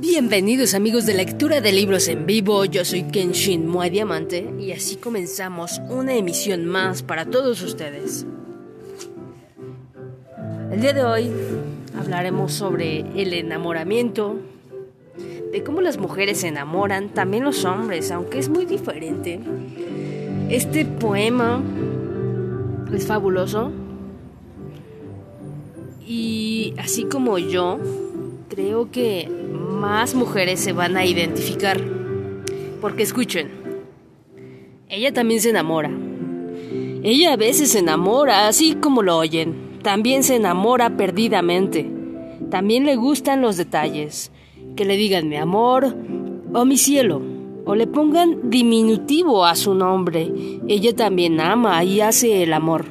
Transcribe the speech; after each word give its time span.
Bienvenidos 0.00 0.74
amigos 0.74 1.06
de 1.06 1.14
lectura 1.14 1.60
de 1.60 1.72
libros 1.72 2.08
en 2.08 2.26
vivo, 2.26 2.64
yo 2.64 2.84
soy 2.84 3.04
Kenshin 3.04 3.66
Mua 3.66 3.88
Diamante 3.88 4.52
y 4.58 4.72
así 4.72 4.96
comenzamos 4.96 5.80
una 5.88 6.14
emisión 6.14 6.66
más 6.66 7.02
para 7.02 7.26
todos 7.26 7.62
ustedes. 7.62 8.26
El 10.70 10.80
día 10.80 10.92
de 10.92 11.04
hoy 11.04 11.30
hablaremos 11.98 12.52
sobre 12.52 13.00
el 13.20 13.32
enamoramiento, 13.32 14.36
de 15.52 15.62
cómo 15.64 15.80
las 15.80 15.98
mujeres 15.98 16.40
se 16.40 16.48
enamoran, 16.48 17.10
también 17.10 17.44
los 17.44 17.64
hombres, 17.64 18.10
aunque 18.10 18.38
es 18.38 18.48
muy 18.48 18.66
diferente. 18.66 19.40
Este 20.48 20.84
poema 20.84 21.62
es 22.92 23.06
fabuloso 23.06 23.72
y 26.10 26.74
así 26.76 27.04
como 27.04 27.38
yo, 27.38 27.78
creo 28.48 28.90
que 28.90 29.28
más 29.28 30.16
mujeres 30.16 30.58
se 30.58 30.72
van 30.72 30.96
a 30.96 31.04
identificar. 31.04 31.80
Porque 32.80 33.04
escuchen, 33.04 33.48
ella 34.88 35.12
también 35.12 35.40
se 35.40 35.50
enamora. 35.50 35.88
Ella 37.04 37.32
a 37.32 37.36
veces 37.36 37.70
se 37.70 37.78
enamora, 37.78 38.48
así 38.48 38.74
como 38.74 39.02
lo 39.02 39.18
oyen. 39.18 39.78
También 39.84 40.24
se 40.24 40.34
enamora 40.34 40.96
perdidamente. 40.96 41.88
También 42.50 42.86
le 42.86 42.96
gustan 42.96 43.40
los 43.40 43.56
detalles. 43.56 44.32
Que 44.74 44.84
le 44.84 44.96
digan 44.96 45.28
mi 45.28 45.36
amor 45.36 45.94
o 46.52 46.64
mi 46.64 46.76
cielo. 46.76 47.22
O 47.66 47.76
le 47.76 47.86
pongan 47.86 48.50
diminutivo 48.50 49.44
a 49.46 49.54
su 49.54 49.74
nombre. 49.74 50.28
Ella 50.66 50.92
también 50.92 51.40
ama 51.40 51.84
y 51.84 52.00
hace 52.00 52.42
el 52.42 52.52
amor. 52.52 52.86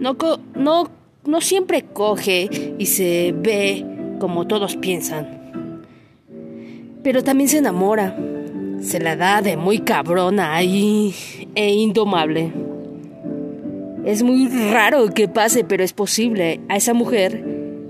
No, 0.00 0.16
no, 0.56 0.95
no 1.26 1.40
siempre 1.40 1.82
coge 1.82 2.74
y 2.78 2.86
se 2.86 3.34
ve 3.36 3.84
como 4.18 4.46
todos 4.46 4.76
piensan 4.76 5.36
pero 7.06 7.22
también 7.22 7.48
se 7.48 7.58
enamora. 7.58 8.16
Se 8.80 8.98
la 8.98 9.14
da 9.14 9.40
de 9.40 9.56
muy 9.56 9.78
cabrona 9.78 10.60
y, 10.64 11.14
e 11.54 11.72
indomable. 11.72 12.52
Es 14.04 14.24
muy 14.24 14.48
raro 14.72 15.14
que 15.14 15.28
pase, 15.28 15.62
pero 15.62 15.84
es 15.84 15.92
posible. 15.92 16.58
A 16.68 16.76
esa 16.76 16.94
mujer 16.94 17.44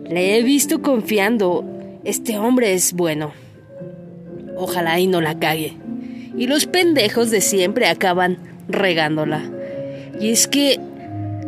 le 0.06 0.36
he 0.36 0.42
visto 0.42 0.82
confiando. 0.82 1.64
Este 2.04 2.36
hombre 2.36 2.74
es 2.74 2.92
bueno. 2.92 3.32
Ojalá 4.58 5.00
y 5.00 5.06
no 5.06 5.22
la 5.22 5.38
cague. 5.38 5.78
Y 6.36 6.46
los 6.46 6.66
pendejos 6.66 7.30
de 7.30 7.40
siempre 7.40 7.86
acaban 7.86 8.36
regándola. 8.68 9.50
Y 10.20 10.28
es 10.28 10.46
que 10.46 10.78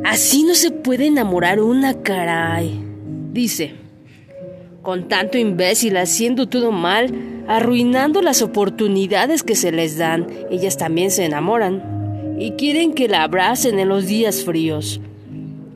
así 0.05 0.43
no 0.45 0.55
se 0.55 0.71
puede 0.71 1.07
enamorar 1.07 1.61
una 1.61 2.03
caray. 2.03 2.81
Dice, 3.33 3.75
con 4.83 5.09
tanto 5.09 5.39
imbécil 5.39 5.97
haciendo 5.97 6.49
todo 6.49 6.73
mal, 6.73 7.13
arruinando 7.47 8.23
las 8.23 8.43
oportunidades 8.43 9.43
que 9.43 9.55
se 9.55 9.73
les 9.73 9.99
dan. 9.99 10.27
Ellas 10.51 10.77
también 10.77 11.11
se 11.11 11.25
enamoran 11.25 12.37
y 12.39 12.53
quieren 12.53 12.95
que 12.95 13.09
la 13.09 13.23
abracen 13.23 13.79
en 13.79 13.89
los 13.89 14.07
días 14.07 14.45
fríos. 14.45 15.01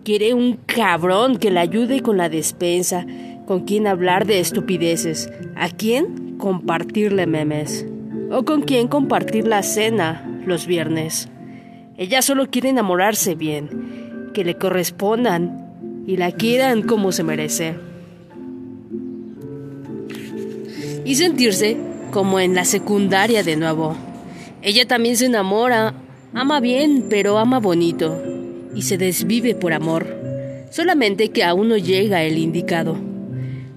Quiere 0.05 0.35
un 0.35 0.59
cabrón 0.67 1.37
que 1.37 1.51
la 1.51 1.61
ayude 1.61 2.01
con 2.01 2.17
la 2.17 2.29
despensa, 2.29 3.07
con 3.47 3.65
quien 3.65 3.87
hablar 3.87 4.27
de 4.27 4.41
estupideces, 4.41 5.31
a 5.57 5.69
quién 5.69 6.37
compartirle 6.39 7.27
memes 7.27 7.87
o 8.31 8.45
con 8.45 8.63
quien 8.63 8.89
compartir 8.89 9.47
la 9.47 9.63
cena 9.63 10.27
los 10.47 10.67
viernes. 10.67 11.29
Ellas 11.97 12.25
solo 12.25 12.49
quiere 12.49 12.71
enamorarse 12.71 13.35
bien, 13.35 14.02
que 14.33 14.45
le 14.45 14.57
correspondan 14.57 16.05
y 16.07 16.17
la 16.17 16.33
quieran 16.33 16.83
como 16.83 17.13
se 17.13 17.23
merece 17.23 17.75
y 21.05 21.15
sentirse 21.15 21.77
como 22.11 22.41
en 22.41 22.55
la 22.55 22.65
secundaria 22.65 23.43
de 23.43 23.57
nuevo. 23.57 23.97
Ella 24.63 24.87
también 24.87 25.17
se 25.17 25.27
enamora, 25.27 25.95
ama 26.33 26.61
bien, 26.61 27.07
pero 27.09 27.39
ama 27.39 27.59
bonito, 27.59 28.23
y 28.75 28.83
se 28.83 28.99
desvive 28.99 29.55
por 29.55 29.73
amor, 29.73 30.07
solamente 30.71 31.31
que 31.31 31.45
aún 31.45 31.69
no 31.69 31.77
llega 31.77 32.23
el 32.23 32.39
indicado. 32.39 32.97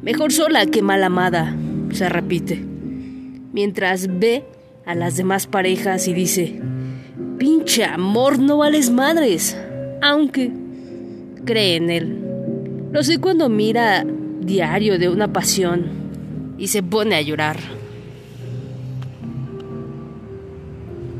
Mejor 0.01 0.31
sola 0.31 0.65
que 0.67 0.81
mal 0.81 1.03
amada, 1.03 1.55
se 1.91 2.09
repite, 2.09 2.63
mientras 3.53 4.19
ve 4.19 4.43
a 4.85 4.93
las 4.93 5.17
demás 5.17 5.47
parejas 5.47 6.07
y 6.07 6.13
dice, 6.13 6.61
pinche 7.39 7.85
amor, 7.85 8.37
no 8.37 8.57
vales 8.57 8.91
madres, 8.91 9.57
aunque 10.05 10.51
cree 11.45 11.77
en 11.77 11.89
él. 11.89 12.21
Lo 12.91 13.03
sé 13.03 13.17
cuando 13.19 13.49
mira 13.49 14.05
diario 14.39 14.99
de 14.99 15.09
una 15.09 15.33
pasión 15.33 15.85
y 16.59 16.67
se 16.67 16.83
pone 16.83 17.15
a 17.15 17.21
llorar. 17.21 17.57